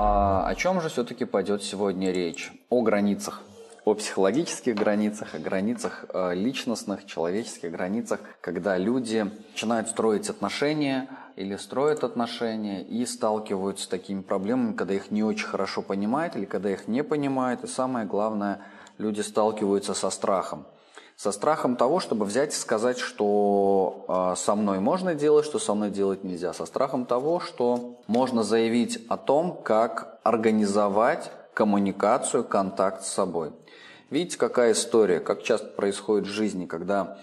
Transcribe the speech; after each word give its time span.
А 0.00 0.46
о 0.46 0.54
чем 0.54 0.80
же 0.80 0.90
все-таки 0.90 1.24
пойдет 1.24 1.64
сегодня 1.64 2.12
речь? 2.12 2.52
О 2.70 2.82
границах 2.82 3.42
о 3.84 3.94
психологических 3.94 4.74
границах, 4.74 5.34
о 5.34 5.38
границах 5.38 6.04
э, 6.12 6.34
личностных, 6.34 7.06
человеческих 7.06 7.72
границах, 7.72 8.20
когда 8.42 8.76
люди 8.76 9.28
начинают 9.52 9.88
строить 9.88 10.28
отношения 10.28 11.08
или 11.36 11.56
строят 11.56 12.04
отношения 12.04 12.82
и 12.82 13.06
сталкиваются 13.06 13.86
с 13.86 13.88
такими 13.88 14.20
проблемами, 14.20 14.74
когда 14.74 14.94
их 14.94 15.10
не 15.10 15.24
очень 15.24 15.46
хорошо 15.46 15.80
понимают 15.80 16.36
или 16.36 16.44
когда 16.44 16.70
их 16.70 16.86
не 16.86 17.02
понимают. 17.02 17.64
И 17.64 17.66
самое 17.66 18.06
главное, 18.06 18.60
люди 18.98 19.22
сталкиваются 19.22 19.94
со 19.94 20.10
страхом. 20.10 20.66
Со 21.18 21.32
страхом 21.32 21.74
того, 21.74 21.98
чтобы 21.98 22.24
взять 22.24 22.52
и 22.52 22.56
сказать, 22.56 23.00
что 23.00 24.04
э, 24.06 24.36
со 24.36 24.54
мной 24.54 24.78
можно 24.78 25.16
делать, 25.16 25.44
что 25.44 25.58
со 25.58 25.74
мной 25.74 25.90
делать 25.90 26.22
нельзя. 26.22 26.52
Со 26.52 26.64
страхом 26.64 27.06
того, 27.06 27.40
что 27.40 27.98
можно 28.06 28.44
заявить 28.44 29.04
о 29.08 29.16
том, 29.16 29.60
как 29.64 30.20
организовать 30.22 31.32
коммуникацию, 31.54 32.44
контакт 32.44 33.02
с 33.02 33.08
собой. 33.08 33.50
Видите, 34.10 34.38
какая 34.38 34.70
история, 34.70 35.18
как 35.18 35.42
часто 35.42 35.66
происходит 35.66 36.28
в 36.28 36.30
жизни, 36.30 36.66
когда 36.66 37.18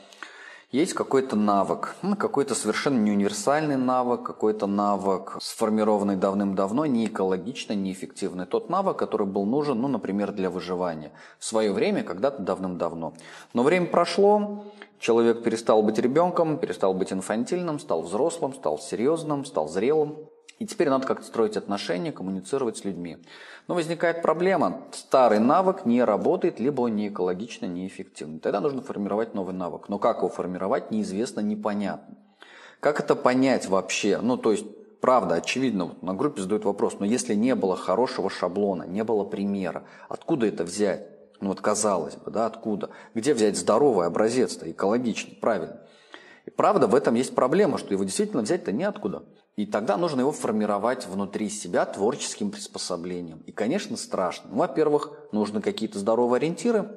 есть 0.71 0.93
какой-то 0.93 1.35
навык, 1.35 1.95
ну, 2.01 2.15
какой-то 2.15 2.55
совершенно 2.55 2.97
не 2.97 3.11
универсальный 3.11 3.77
навык, 3.77 4.23
какой-то 4.23 4.67
навык, 4.67 5.37
сформированный 5.41 6.15
давным-давно, 6.15 6.85
не 6.85 7.05
экологично, 7.05 7.73
неэффективный. 7.73 8.45
Тот 8.45 8.69
навык, 8.69 8.97
который 8.97 9.27
был 9.27 9.45
нужен, 9.45 9.79
ну, 9.79 9.87
например, 9.87 10.31
для 10.31 10.49
выживания. 10.49 11.11
В 11.39 11.45
свое 11.45 11.71
время, 11.71 12.03
когда-то 12.03 12.41
давным-давно. 12.41 13.13
Но 13.53 13.63
время 13.63 13.87
прошло, 13.87 14.65
человек 14.99 15.43
перестал 15.43 15.83
быть 15.83 15.99
ребенком, 15.99 16.57
перестал 16.57 16.93
быть 16.93 17.13
инфантильным, 17.13 17.79
стал 17.79 18.01
взрослым, 18.01 18.53
стал 18.53 18.79
серьезным, 18.79 19.45
стал 19.45 19.69
зрелым. 19.69 20.17
И 20.57 20.65
теперь 20.65 20.89
надо 20.89 21.05
как-то 21.05 21.25
строить 21.25 21.57
отношения, 21.57 22.13
коммуницировать 22.13 22.77
с 22.77 22.85
людьми. 22.85 23.17
Но 23.67 23.75
возникает 23.75 24.21
проблема. 24.21 24.83
Старый 24.93 25.39
навык 25.39 25.85
не 25.85 26.01
работает, 26.03 26.59
либо 26.59 26.81
он 26.81 26.95
не 26.95 27.09
экологично, 27.09 27.65
неэффективно. 27.65 28.39
Тогда 28.39 28.61
нужно 28.61 28.81
формировать 28.81 29.33
новый 29.33 29.53
навык. 29.53 29.89
Но 29.89 29.99
как 29.99 30.19
его 30.19 30.29
формировать, 30.29 30.91
неизвестно, 30.91 31.41
непонятно. 31.41 32.15
Как 32.79 32.99
это 32.99 33.15
понять 33.15 33.67
вообще? 33.67 34.19
Ну, 34.21 34.37
то 34.37 34.51
есть, 34.51 34.65
правда, 35.01 35.35
очевидно, 35.35 35.85
вот 35.85 36.03
на 36.03 36.13
группе 36.13 36.41
задают 36.41 36.63
вопрос, 36.63 36.97
но 36.99 37.05
если 37.05 37.33
не 37.33 37.53
было 37.55 37.75
хорошего 37.75 38.29
шаблона, 38.29 38.83
не 38.83 39.03
было 39.03 39.25
примера, 39.25 39.83
откуда 40.07 40.45
это 40.45 40.63
взять? 40.63 41.07
Ну 41.41 41.49
вот 41.49 41.59
казалось 41.59 42.15
бы, 42.15 42.31
да, 42.31 42.45
откуда? 42.45 42.91
Где 43.13 43.33
взять 43.33 43.57
здоровый 43.57 44.07
образец-то, 44.07 44.71
экологичный, 44.71 45.35
правильно? 45.35 45.81
И 46.45 46.49
правда, 46.49 46.87
в 46.87 46.95
этом 46.95 47.15
есть 47.15 47.35
проблема, 47.35 47.77
что 47.77 47.93
его 47.93 48.03
действительно 48.03 48.41
взять-то 48.41 48.71
неоткуда. 48.71 49.23
И 49.55 49.65
тогда 49.65 49.95
нужно 49.95 50.19
его 50.19 50.33
формировать 50.33 51.07
внутри 51.07 51.49
себя 51.49 51.85
творческим 51.85 52.51
приспособлением. 52.51 53.39
И, 53.45 53.51
конечно, 53.51 53.95
страшно. 53.95 54.49
Ну, 54.51 54.57
во-первых, 54.57 55.13
нужны 55.31 55.61
какие-то 55.61 55.97
здоровые 55.97 56.39
ориентиры, 56.39 56.89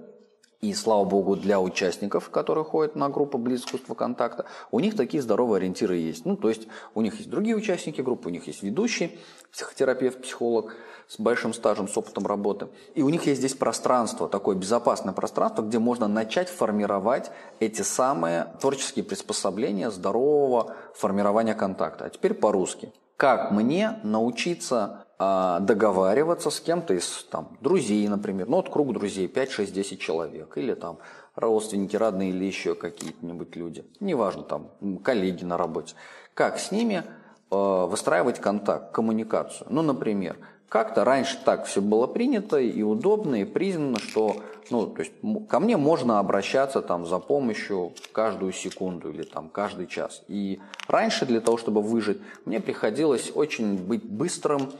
и 0.60 0.74
слава 0.74 1.04
богу, 1.04 1.36
для 1.36 1.60
участников, 1.60 2.30
которые 2.30 2.64
ходят 2.64 2.96
на 2.96 3.08
группу 3.08 3.38
«Близ 3.38 3.60
искусства 3.60 3.94
контакта», 3.94 4.44
у 4.70 4.80
них 4.80 4.96
такие 4.96 5.22
здоровые 5.22 5.58
ориентиры 5.58 5.96
есть. 5.96 6.24
Ну, 6.24 6.36
то 6.36 6.48
есть 6.48 6.66
у 6.94 7.00
них 7.00 7.16
есть 7.16 7.30
другие 7.30 7.54
участники 7.54 8.00
группы, 8.00 8.28
у 8.28 8.32
них 8.32 8.46
есть 8.48 8.62
ведущий, 8.62 9.18
психотерапевт, 9.52 10.22
психолог 10.22 10.74
с 11.06 11.18
большим 11.18 11.54
стажем, 11.54 11.88
с 11.88 11.96
опытом 11.96 12.26
работы. 12.26 12.68
И 12.94 13.02
у 13.02 13.08
них 13.08 13.26
есть 13.26 13.38
здесь 13.38 13.54
пространство, 13.54 14.28
такое 14.28 14.56
безопасное 14.56 15.14
пространство, 15.14 15.62
где 15.62 15.78
можно 15.78 16.08
начать 16.08 16.48
формировать 16.48 17.30
эти 17.60 17.82
самые 17.82 18.52
творческие 18.60 19.04
приспособления 19.04 19.90
здорового 19.90 20.74
формирования 20.94 21.54
контакта. 21.54 22.06
А 22.06 22.10
теперь 22.10 22.34
по-русски. 22.34 22.92
Как 23.16 23.50
мне 23.52 23.98
научиться 24.02 25.04
договариваться 25.18 26.48
с 26.50 26.60
кем-то 26.60 26.94
из 26.94 27.26
там, 27.28 27.56
друзей, 27.60 28.06
например, 28.06 28.48
ну 28.48 28.56
вот 28.58 28.70
круг 28.70 28.92
друзей 28.92 29.26
5, 29.26 29.50
6, 29.50 29.72
10 29.72 30.00
человек, 30.00 30.56
или 30.56 30.74
там 30.74 30.98
родственники, 31.34 31.96
родные 31.96 32.30
или 32.30 32.44
еще 32.44 32.76
какие-нибудь 32.76 33.56
люди, 33.56 33.84
неважно, 33.98 34.44
там 34.44 34.68
коллеги 35.02 35.44
на 35.44 35.56
работе, 35.56 35.94
как 36.34 36.60
с 36.60 36.70
ними 36.70 37.02
э, 37.50 37.86
выстраивать 37.90 38.38
контакт, 38.38 38.92
коммуникацию. 38.92 39.66
Ну, 39.70 39.82
например, 39.82 40.36
как-то 40.68 41.04
раньше 41.04 41.38
так 41.44 41.64
все 41.64 41.80
было 41.80 42.06
принято 42.06 42.58
и 42.58 42.82
удобно, 42.82 43.40
и 43.40 43.44
признано, 43.44 43.98
что 43.98 44.36
ну, 44.70 44.86
то 44.86 45.00
есть, 45.00 45.12
ко 45.48 45.60
мне 45.60 45.76
можно 45.76 46.18
обращаться 46.18 46.82
там, 46.82 47.06
за 47.06 47.18
помощью 47.18 47.94
каждую 48.12 48.52
секунду 48.52 49.10
или 49.10 49.22
там, 49.22 49.48
каждый 49.48 49.86
час. 49.86 50.22
И 50.28 50.60
раньше 50.86 51.24
для 51.24 51.40
того, 51.40 51.56
чтобы 51.56 51.82
выжить, 51.82 52.18
мне 52.44 52.60
приходилось 52.60 53.32
очень 53.34 53.78
быть 53.78 54.04
быстрым, 54.04 54.70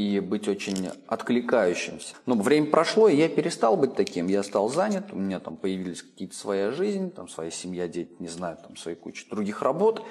и 0.00 0.20
быть 0.20 0.48
очень 0.48 0.88
откликающимся. 1.06 2.14
Но 2.24 2.34
время 2.34 2.66
прошло, 2.70 3.08
и 3.08 3.16
я 3.16 3.28
перестал 3.28 3.76
быть 3.76 3.94
таким. 3.94 4.28
Я 4.28 4.42
стал 4.42 4.70
занят, 4.70 5.12
у 5.12 5.16
меня 5.16 5.40
там 5.40 5.56
появились 5.56 6.02
какие-то 6.02 6.34
своя 6.34 6.70
жизнь, 6.70 7.10
там 7.10 7.28
своя 7.28 7.50
семья, 7.50 7.86
дети, 7.86 8.10
не 8.18 8.28
знаю, 8.28 8.56
там 8.56 8.76
свои 8.76 8.94
куча 8.94 9.28
других 9.28 9.60
работ. 9.62 10.02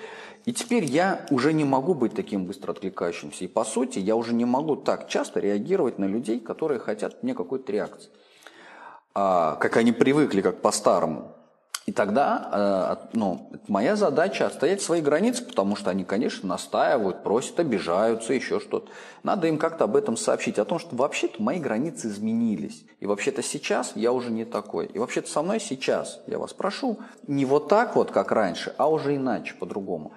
И 0.46 0.54
теперь 0.54 0.86
я 0.86 1.26
уже 1.32 1.54
не 1.54 1.66
могу 1.66 1.96
быть 1.96 2.14
таким 2.14 2.46
быстро 2.46 2.72
откликающимся. 2.72 3.46
И 3.46 3.48
по 3.48 3.64
сути, 3.64 4.00
я 4.00 4.16
уже 4.16 4.34
не 4.34 4.46
могу 4.46 4.76
так 4.76 5.10
часто 5.10 5.40
реагировать 5.40 5.98
на 5.98 6.06
людей, 6.06 6.40
которые 6.40 6.80
хотят 6.80 7.24
мне 7.24 7.34
какой-то 7.34 7.72
реакции. 7.72 8.12
А, 9.16 9.56
как 9.56 9.78
они 9.78 9.92
привыкли, 9.92 10.42
как 10.42 10.62
по-старому. 10.62 11.36
И 11.86 11.92
тогда 11.92 13.00
э, 13.02 13.08
ну, 13.14 13.50
моя 13.68 13.96
задача 13.96 14.46
отстоять 14.46 14.82
свои 14.82 15.02
границы, 15.02 15.44
потому 15.44 15.76
что 15.76 15.90
они, 15.90 16.04
конечно, 16.04 16.48
настаивают, 16.48 17.24
просят, 17.24 17.60
обижаются, 17.60 18.34
еще 18.34 18.60
что-то. 18.60 18.92
Надо 19.24 19.48
им 19.48 19.58
как-то 19.58 19.86
об 19.86 19.96
этом 19.96 20.16
сообщить, 20.16 20.60
о 20.60 20.66
том, 20.66 20.78
что 20.78 20.96
вообще-то 20.96 21.42
мои 21.42 21.60
границы 21.60 22.08
изменились. 22.08 22.86
И 23.00 23.08
вообще-то 23.08 23.42
сейчас 23.42 23.94
я 23.96 24.12
уже 24.12 24.30
не 24.30 24.46
такой. 24.46 24.86
И 24.86 25.00
вообще-то 25.00 25.30
со 25.30 25.42
мной 25.42 25.60
сейчас, 25.60 26.22
я 26.28 26.38
вас 26.38 26.54
прошу, 26.54 27.00
не 27.26 27.46
вот 27.46 27.70
так 27.70 27.96
вот, 27.96 28.12
как 28.12 28.32
раньше, 28.32 28.74
а 28.78 28.88
уже 28.88 29.16
иначе, 29.16 29.56
по-другому. 29.56 30.14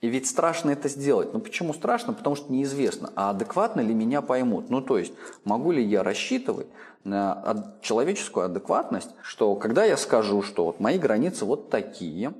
И 0.00 0.08
ведь 0.08 0.26
страшно 0.26 0.70
это 0.70 0.88
сделать. 0.88 1.34
Ну 1.34 1.40
почему 1.40 1.74
страшно? 1.74 2.14
Потому 2.14 2.34
что 2.36 2.52
неизвестно, 2.52 3.12
а 3.16 3.30
адекватно 3.30 3.80
ли 3.80 3.92
меня 3.94 4.22
поймут. 4.22 4.70
Ну 4.70 4.80
то 4.80 4.96
есть, 4.96 5.12
могу 5.44 5.72
ли 5.72 5.84
я 5.84 6.02
рассчитывать 6.02 6.68
на 7.04 7.74
человеческую 7.82 8.46
адекватность, 8.46 9.10
что 9.22 9.54
когда 9.56 9.84
я 9.84 9.96
скажу, 9.96 10.42
что 10.42 10.64
вот 10.66 10.80
мои 10.80 10.98
границы 10.98 11.44
вот 11.44 11.70
такие, 11.70 12.32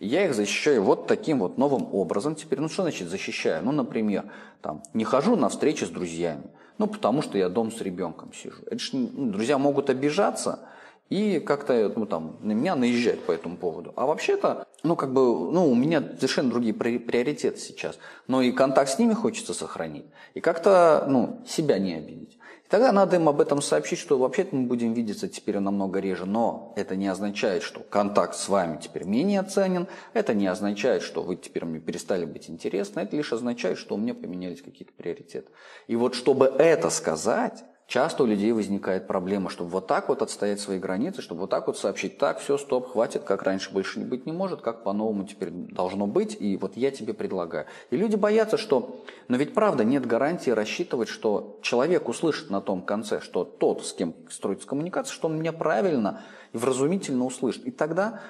я 0.00 0.24
их 0.26 0.34
защищаю 0.34 0.82
вот 0.82 1.06
таким 1.06 1.40
вот 1.40 1.58
новым 1.58 1.92
образом. 1.92 2.34
Теперь, 2.34 2.60
ну 2.60 2.68
что 2.68 2.82
значит 2.82 3.08
защищаю? 3.08 3.64
Ну, 3.64 3.72
например, 3.72 4.30
там, 4.62 4.82
не 4.94 5.04
хожу 5.04 5.34
на 5.36 5.48
встречи 5.48 5.84
с 5.84 5.88
друзьями, 5.88 6.44
ну, 6.78 6.86
потому 6.86 7.22
что 7.22 7.36
я 7.36 7.48
дом 7.48 7.72
с 7.72 7.80
ребенком 7.80 8.32
сижу. 8.32 8.62
Это 8.66 8.78
ж, 8.78 8.90
ну, 8.92 9.30
друзья 9.30 9.58
могут 9.58 9.90
обижаться, 9.90 10.60
и 11.08 11.40
как-то 11.40 11.92
ну, 11.96 12.06
там, 12.06 12.36
на 12.42 12.52
меня 12.52 12.76
наезжать 12.76 13.20
по 13.20 13.32
этому 13.32 13.56
поводу. 13.56 13.92
А 13.96 14.06
вообще-то, 14.06 14.66
ну, 14.82 14.94
как 14.94 15.12
бы, 15.12 15.22
ну, 15.50 15.70
у 15.70 15.74
меня 15.74 16.02
совершенно 16.16 16.50
другие 16.50 16.74
приоритеты 16.74 17.58
сейчас. 17.58 17.98
Но 18.26 18.42
и 18.42 18.52
контакт 18.52 18.90
с 18.90 18.98
ними 18.98 19.14
хочется 19.14 19.54
сохранить. 19.54 20.06
И 20.34 20.40
как-то, 20.40 21.06
ну, 21.08 21.42
себя 21.46 21.78
не 21.78 21.94
обидеть. 21.94 22.34
И 22.66 22.68
тогда 22.68 22.92
надо 22.92 23.16
им 23.16 23.26
об 23.26 23.40
этом 23.40 23.62
сообщить, 23.62 23.98
что 23.98 24.18
вообще-то 24.18 24.54
мы 24.54 24.66
будем 24.66 24.92
видеться 24.92 25.28
теперь 25.28 25.58
намного 25.58 25.98
реже. 25.98 26.26
Но 26.26 26.74
это 26.76 26.94
не 26.94 27.08
означает, 27.08 27.62
что 27.62 27.80
контакт 27.80 28.34
с 28.36 28.46
вами 28.46 28.78
теперь 28.78 29.04
менее 29.04 29.42
ценен. 29.44 29.86
Это 30.12 30.34
не 30.34 30.46
означает, 30.46 31.00
что 31.02 31.22
вы 31.22 31.36
теперь 31.36 31.64
мне 31.64 31.80
перестали 31.80 32.26
быть 32.26 32.50
интересны. 32.50 33.00
Это 33.00 33.16
лишь 33.16 33.32
означает, 33.32 33.78
что 33.78 33.94
у 33.94 33.98
меня 33.98 34.12
поменялись 34.12 34.60
какие-то 34.60 34.92
приоритеты. 34.92 35.48
И 35.86 35.96
вот 35.96 36.14
чтобы 36.14 36.44
это 36.44 36.90
сказать, 36.90 37.64
Часто 37.88 38.24
у 38.24 38.26
людей 38.26 38.52
возникает 38.52 39.06
проблема, 39.06 39.48
чтобы 39.48 39.70
вот 39.70 39.86
так 39.86 40.10
вот 40.10 40.20
отстоять 40.20 40.60
свои 40.60 40.78
границы, 40.78 41.22
чтобы 41.22 41.40
вот 41.40 41.50
так 41.50 41.68
вот 41.68 41.78
сообщить, 41.78 42.18
так, 42.18 42.38
все, 42.38 42.58
стоп, 42.58 42.92
хватит, 42.92 43.24
как 43.24 43.42
раньше 43.42 43.72
больше 43.72 43.98
не 43.98 44.04
быть 44.04 44.26
не 44.26 44.32
может, 44.32 44.60
как 44.60 44.84
по-новому 44.84 45.24
теперь 45.24 45.48
должно 45.48 46.06
быть, 46.06 46.36
и 46.38 46.58
вот 46.58 46.76
я 46.76 46.90
тебе 46.90 47.14
предлагаю. 47.14 47.64
И 47.88 47.96
люди 47.96 48.14
боятся, 48.14 48.58
что, 48.58 49.02
но 49.28 49.38
ведь 49.38 49.54
правда 49.54 49.84
нет 49.84 50.04
гарантии 50.04 50.50
рассчитывать, 50.50 51.08
что 51.08 51.58
человек 51.62 52.10
услышит 52.10 52.50
на 52.50 52.60
том 52.60 52.82
конце, 52.82 53.22
что 53.22 53.44
тот, 53.44 53.86
с 53.86 53.94
кем 53.94 54.14
строится 54.28 54.68
коммуникация, 54.68 55.14
что 55.14 55.28
он 55.28 55.38
меня 55.38 55.54
правильно 55.54 56.20
и 56.52 56.58
вразумительно 56.58 57.24
услышит. 57.24 57.64
И 57.64 57.70
тогда 57.70 58.20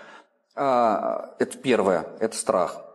а, 0.55 1.35
это 1.41 1.59
первое, 1.59 2.07
это 2.21 2.37
страх. 2.37 2.88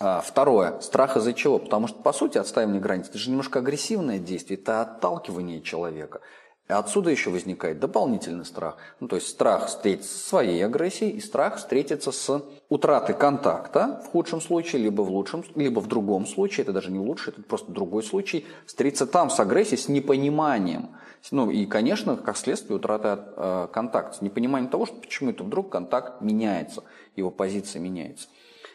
А, 0.00 0.20
второе. 0.20 0.80
Страх 0.80 1.16
из-за 1.16 1.32
чего? 1.32 1.58
Потому 1.58 1.86
что, 1.86 2.02
по 2.02 2.12
сути, 2.12 2.38
отстаивание 2.38 2.80
границ– 2.80 3.08
это 3.08 3.18
же 3.18 3.30
немножко 3.30 3.60
агрессивное 3.60 4.18
действие, 4.18 4.58
это 4.58 4.80
отталкивание 4.80 5.60
человека. 5.60 6.20
И 6.68 6.72
отсюда 6.72 7.10
еще 7.10 7.28
возникает 7.28 7.78
дополнительный 7.78 8.46
страх. 8.46 8.78
Ну, 8.98 9.06
то 9.06 9.16
есть 9.16 9.28
страх 9.28 9.66
встретиться 9.66 10.16
со 10.16 10.28
своей 10.28 10.64
агрессией 10.64 11.10
и 11.10 11.20
страх 11.20 11.58
встретиться 11.58 12.10
с 12.10 12.42
утратой 12.70 13.14
контакта 13.14 14.02
в 14.06 14.10
худшем 14.10 14.40
случае, 14.40 14.82
либо 14.82 15.02
в 15.02 15.10
лучшем, 15.10 15.44
либо 15.54 15.80
в 15.80 15.88
другом 15.88 16.26
случае, 16.26 16.62
это 16.62 16.72
даже 16.72 16.90
не 16.90 16.98
лучше, 16.98 17.30
это 17.30 17.42
просто 17.42 17.70
другой 17.70 18.02
случай, 18.02 18.46
встретиться 18.64 19.06
там 19.06 19.28
с 19.28 19.38
агрессией, 19.38 19.76
с 19.76 19.88
непониманием. 19.88 20.96
Ну 21.30 21.50
и, 21.50 21.66
конечно, 21.66 22.16
как 22.16 22.36
следствие 22.36 22.76
утрата 22.76 23.34
э, 23.36 23.68
контакта, 23.72 24.16
с 24.16 24.22
непониманием 24.22 24.70
того, 24.70 24.86
что 24.86 24.96
почему 24.96 25.30
это 25.30 25.44
вдруг 25.44 25.70
контакт 25.70 26.22
меняется, 26.22 26.82
его 27.14 27.30
позиция 27.30 27.80
меняется. 27.80 28.28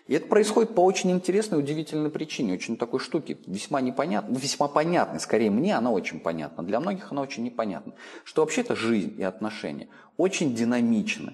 И 0.10 0.14
это 0.16 0.26
происходит 0.26 0.74
по 0.74 0.82
очень 0.82 1.12
интересной, 1.12 1.60
удивительной 1.60 2.10
причине, 2.10 2.54
очень 2.54 2.78
такой 2.78 3.00
штуке, 3.00 3.38
весьма 3.46 3.80
непонятной, 3.80 4.34
ну, 4.34 4.40
весьма 4.40 4.68
понятной, 4.68 5.20
скорее 5.20 5.52
мне 5.52 5.78
она 5.78 5.92
очень 5.92 6.20
понятна, 6.20 6.64
для 6.64 6.80
многих 6.80 7.12
она 7.12 7.22
очень 7.22 7.44
непонятна, 7.44 7.94
что 8.24 8.42
вообще-то 8.42 8.76
жизнь 8.76 9.14
и 9.20 9.22
отношения 9.22 9.88
очень 10.18 10.56
динамичны, 10.56 11.34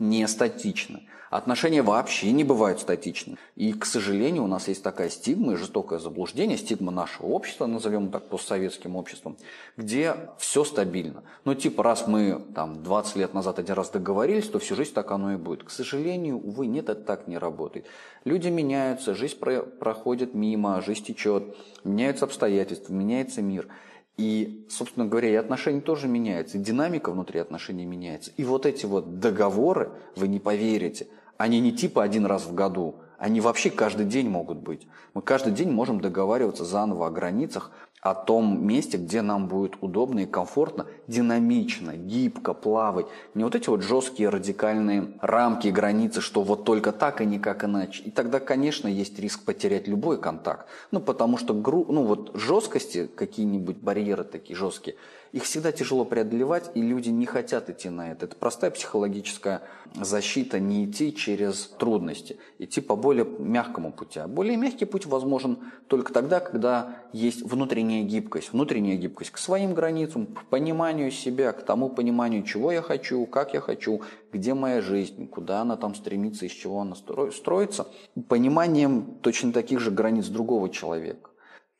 не 0.00 0.26
статичны. 0.26 1.06
Отношения 1.30 1.82
вообще 1.82 2.32
не 2.32 2.42
бывают 2.42 2.80
статичными. 2.80 3.38
И, 3.54 3.72
к 3.72 3.86
сожалению, 3.86 4.42
у 4.42 4.46
нас 4.48 4.66
есть 4.66 4.82
такая 4.82 5.08
стигма 5.10 5.52
и 5.52 5.56
жестокое 5.56 6.00
заблуждение, 6.00 6.58
стигма 6.58 6.90
нашего 6.90 7.26
общества, 7.26 7.66
назовем 7.66 8.10
так 8.10 8.28
постсоветским 8.28 8.96
обществом, 8.96 9.36
где 9.76 10.16
все 10.38 10.64
стабильно. 10.64 11.22
Ну, 11.44 11.54
типа, 11.54 11.84
раз 11.84 12.08
мы 12.08 12.42
там 12.52 12.82
20 12.82 13.14
лет 13.14 13.32
назад 13.32 13.60
один 13.60 13.76
раз 13.76 13.90
договорились, 13.90 14.48
то 14.48 14.58
всю 14.58 14.74
жизнь 14.74 14.92
так 14.92 15.12
оно 15.12 15.34
и 15.34 15.36
будет. 15.36 15.62
К 15.62 15.70
сожалению, 15.70 16.44
увы, 16.44 16.66
нет, 16.66 16.88
это 16.88 17.02
так 17.02 17.28
не 17.28 17.38
работает. 17.38 17.86
Люди 18.24 18.48
меняются, 18.48 19.14
жизнь 19.14 19.38
про 19.38 19.62
проходит 19.62 20.34
мимо, 20.34 20.82
жизнь 20.82 21.04
течет, 21.04 21.56
меняются 21.84 22.24
обстоятельства, 22.24 22.92
меняется 22.92 23.40
мир– 23.40 23.68
и, 24.16 24.66
собственно 24.68 25.06
говоря, 25.06 25.30
и 25.30 25.34
отношения 25.34 25.80
тоже 25.80 26.08
меняются, 26.08 26.58
и 26.58 26.60
динамика 26.60 27.10
внутри 27.10 27.40
отношений 27.40 27.86
меняется. 27.86 28.32
И 28.36 28.44
вот 28.44 28.66
эти 28.66 28.86
вот 28.86 29.18
договоры, 29.18 29.92
вы 30.16 30.28
не 30.28 30.38
поверите, 30.38 31.06
они 31.38 31.60
не 31.60 31.72
типа 31.72 32.02
один 32.02 32.26
раз 32.26 32.44
в 32.44 32.54
году, 32.54 32.96
они 33.20 33.42
вообще 33.42 33.68
каждый 33.68 34.06
день 34.06 34.30
могут 34.30 34.58
быть. 34.58 34.88
Мы 35.12 35.20
каждый 35.20 35.52
день 35.52 35.70
можем 35.70 36.00
договариваться 36.00 36.64
заново 36.64 37.06
о 37.06 37.10
границах, 37.10 37.70
о 38.00 38.14
том 38.14 38.66
месте, 38.66 38.96
где 38.96 39.20
нам 39.20 39.46
будет 39.46 39.74
удобно 39.82 40.20
и 40.20 40.26
комфортно, 40.26 40.86
динамично, 41.06 41.98
гибко 41.98 42.54
плавать. 42.54 43.08
Не 43.34 43.44
вот 43.44 43.54
эти 43.54 43.68
вот 43.68 43.82
жесткие 43.82 44.30
радикальные 44.30 45.18
рамки 45.20 45.66
и 45.66 45.70
границы, 45.70 46.22
что 46.22 46.42
вот 46.42 46.64
только 46.64 46.92
так 46.92 47.20
и 47.20 47.26
никак 47.26 47.62
иначе. 47.62 48.04
И 48.04 48.10
тогда, 48.10 48.40
конечно, 48.40 48.88
есть 48.88 49.18
риск 49.18 49.44
потерять 49.44 49.86
любой 49.86 50.18
контакт. 50.18 50.66
Ну, 50.90 51.00
потому 51.00 51.36
что 51.36 51.52
гру... 51.52 51.84
ну, 51.90 52.04
вот 52.04 52.30
жесткости, 52.34 53.06
какие-нибудь 53.06 53.76
барьеры 53.76 54.24
такие 54.24 54.56
жесткие– 54.56 54.96
их 55.32 55.44
всегда 55.44 55.70
тяжело 55.70 56.04
преодолевать, 56.04 56.70
и 56.74 56.82
люди 56.82 57.08
не 57.08 57.26
хотят 57.26 57.70
идти 57.70 57.88
на 57.88 58.12
это. 58.12 58.26
Это 58.26 58.36
простая 58.36 58.70
психологическая 58.70 59.62
защита 59.94 60.58
не 60.58 60.84
идти 60.84 61.14
через 61.14 61.66
трудности, 61.78 62.38
идти 62.58 62.80
по 62.80 62.96
более 62.96 63.24
мягкому 63.24 63.92
пути. 63.92 64.18
А 64.18 64.26
более 64.26 64.56
мягкий 64.56 64.86
путь 64.86 65.06
возможен 65.06 65.58
только 65.86 66.12
тогда, 66.12 66.40
когда 66.40 66.96
есть 67.12 67.42
внутренняя 67.42 68.02
гибкость. 68.02 68.52
Внутренняя 68.52 68.96
гибкость 68.96 69.30
к 69.30 69.38
своим 69.38 69.74
границам, 69.74 70.26
к 70.26 70.44
пониманию 70.46 71.10
себя, 71.12 71.52
к 71.52 71.64
тому 71.64 71.90
пониманию, 71.90 72.42
чего 72.42 72.72
я 72.72 72.82
хочу, 72.82 73.24
как 73.26 73.54
я 73.54 73.60
хочу, 73.60 74.02
где 74.32 74.54
моя 74.54 74.80
жизнь, 74.80 75.28
куда 75.28 75.60
она 75.60 75.76
там 75.76 75.94
стремится, 75.94 76.46
из 76.46 76.52
чего 76.52 76.80
она 76.80 76.96
строится. 76.96 77.86
Пониманием 78.28 79.18
точно 79.22 79.52
таких 79.52 79.80
же 79.80 79.90
границ 79.90 80.26
другого 80.26 80.70
человека. 80.70 81.30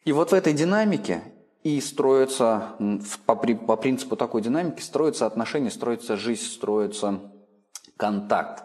И 0.04 0.12
вот 0.12 0.30
в 0.30 0.34
этой 0.34 0.52
динамике 0.52 1.22
и 1.62 1.80
строится, 1.80 2.76
по, 3.26 3.36
по 3.36 3.76
принципу 3.76 4.16
такой 4.16 4.42
динамики, 4.42 4.80
строятся 4.80 5.26
отношения, 5.26 5.70
строится 5.70 6.16
жизнь, 6.16 6.44
строится 6.44 7.20
контакт. 7.96 8.64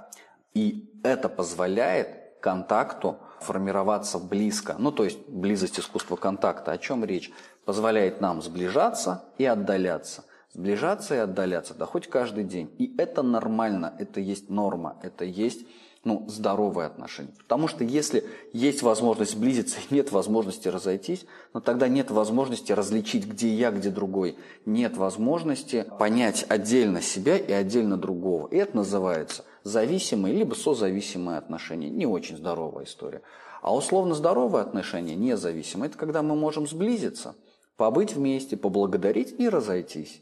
И 0.54 0.90
это 1.04 1.28
позволяет 1.28 2.40
контакту 2.42 3.18
формироваться 3.42 4.18
близко. 4.18 4.76
Ну, 4.80 4.92
то 4.92 5.04
есть 5.04 5.20
близость 5.28 5.80
искусства 5.80 6.16
контакта. 6.16 6.72
О 6.72 6.78
чем 6.78 7.04
речь? 7.04 7.32
Позволяет 7.66 8.22
нам 8.22 8.42
сближаться 8.42 9.26
и 9.38 9.46
отдаляться. 9.46 10.24
Сближаться 10.54 11.16
и 11.16 11.18
отдаляться, 11.18 11.74
да 11.74 11.86
хоть 11.86 12.08
каждый 12.08 12.46
день. 12.46 12.74
И 12.78 12.96
это 12.98 13.24
нормально, 13.24 13.94
это 14.00 14.22
есть 14.22 14.50
норма, 14.50 14.98
это 15.04 15.26
есть 15.26 15.68
ну, 16.06 16.24
здоровые 16.28 16.86
отношения. 16.86 17.34
Потому 17.40 17.68
что 17.68 17.84
если 17.84 18.24
есть 18.54 18.84
возможность 18.84 19.32
сблизиться 19.32 19.78
и 19.80 19.94
нет 19.94 20.12
возможности 20.12 20.68
разойтись, 20.68 21.26
но 21.54 21.60
тогда 21.60 21.88
нет 21.88 22.12
возможности 22.12 22.72
различить, 22.72 23.26
где 23.26 23.50
я, 23.50 23.72
где 23.72 23.90
другой. 23.90 24.38
Нет 24.66 24.98
возможности 24.98 25.86
понять 26.00 26.46
отдельно 26.48 27.02
себя 27.02 27.38
и 27.38 27.52
отдельно 27.52 27.98
другого. 27.98 28.48
И 28.48 28.56
это 28.56 28.78
называется 28.78 29.44
зависимые 29.64 30.36
либо 30.36 30.54
созависимые 30.54 31.40
отношения. 31.40 31.90
Не 31.90 32.06
очень 32.06 32.38
здоровая 32.38 32.86
история. 32.86 33.22
А 33.64 33.76
условно 33.76 34.14
здоровые 34.14 34.62
отношения, 34.62 35.16
независимые, 35.16 35.90
это 35.90 35.98
когда 35.98 36.22
мы 36.22 36.36
можем 36.36 36.68
сблизиться, 36.68 37.36
побыть 37.78 38.14
вместе, 38.14 38.58
поблагодарить 38.58 39.34
и 39.40 39.50
разойтись. 39.50 40.22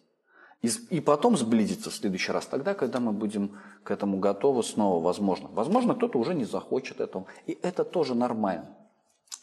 И, 0.63 1.01
потом 1.01 1.35
сблизиться 1.35 1.89
в 1.89 1.93
следующий 1.93 2.31
раз, 2.31 2.45
тогда, 2.45 2.73
когда 2.73 3.01
мы 3.01 3.11
будем 3.11 3.59
к 3.83 3.91
этому 3.91 4.19
готовы 4.19 4.63
снова, 4.63 5.03
возможно. 5.03 5.49
Возможно, 5.51 5.93
кто-то 5.93 6.17
уже 6.17 6.33
не 6.33 6.45
захочет 6.45 7.01
этого. 7.01 7.25
И 7.45 7.59
это 7.61 7.83
тоже 7.83 8.15
нормально. 8.15 8.69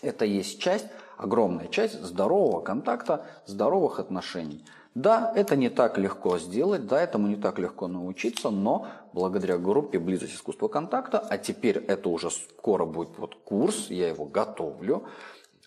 Это 0.00 0.25
есть 0.25 0.62
часть, 0.62 0.87
огромная 1.19 1.69
часть 1.69 2.02
здорового 2.02 2.62
контакта, 2.62 3.26
здоровых 3.44 4.00
отношений. 4.00 4.64
Да, 4.94 5.31
это 5.37 5.56
не 5.56 5.69
так 5.69 5.99
легко 5.99 6.38
сделать, 6.38 6.87
да, 6.87 7.02
этому 7.02 7.28
не 7.28 7.37
так 7.37 7.58
легко 7.58 7.87
научиться, 7.87 8.49
но 8.49 8.88
благодаря 9.12 9.58
группе 9.58 9.99
«Близость 9.99 10.34
искусства 10.34 10.69
контакта», 10.69 11.19
а 11.19 11.37
теперь 11.37 11.76
это 11.76 12.08
уже 12.08 12.31
скоро 12.31 12.87
будет 12.87 13.19
вот 13.19 13.34
курс, 13.44 13.90
я 13.90 14.08
его 14.08 14.25
готовлю, 14.25 15.05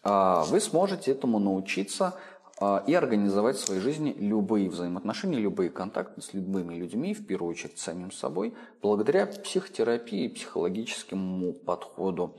а, 0.02 0.44
вы 0.46 0.60
сможете 0.60 1.12
этому 1.12 1.38
научиться– 1.38 2.16
и 2.86 2.94
организовать 2.94 3.58
в 3.58 3.66
своей 3.66 3.82
жизни 3.82 4.16
любые 4.18 4.70
взаимоотношения, 4.70 5.40
любые 5.40 5.70
контакты 5.70 6.22
с 6.22 6.34
любыми 6.34 6.76
людьми, 6.76 7.14
в 7.14 7.26
первую 7.26 7.52
очередь 7.52 7.80
с 7.80 7.84
самим 7.84 8.12
собой, 8.12 8.54
благодаря 8.82 9.26
психотерапии, 9.26 10.28
психологическому 10.28 11.54
подходу. 11.54 12.36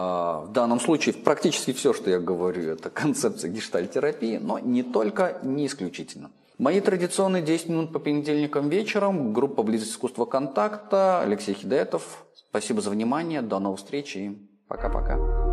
А, 0.00 0.42
в 0.42 0.52
данном 0.52 0.78
случае 0.78 1.14
практически 1.14 1.72
все, 1.72 1.92
что 1.92 2.08
я 2.08 2.20
говорю, 2.20 2.62
это 2.72 2.88
концепция 2.90 3.50
гештальтерапии, 3.50 4.36
но 4.36 4.58
не 4.58 4.82
только, 4.82 5.38
не 5.42 5.66
исключительно. 5.66 6.30
Мои 6.58 6.80
традиционные 6.80 7.42
10 7.42 7.68
минут 7.68 7.92
по 7.92 7.98
понедельникам 7.98 8.68
вечером, 8.68 9.32
группа 9.32 9.62
«Близость 9.62 9.92
искусства 9.92 10.24
контакта», 10.24 11.20
Алексей 11.20 11.54
Хидетов. 11.54 12.24
Спасибо 12.34 12.80
за 12.80 12.90
внимание, 12.90 13.42
до 13.42 13.58
новых 13.58 13.78
встреч 13.78 14.16
и 14.16 14.38
пока-пока. 14.66 15.47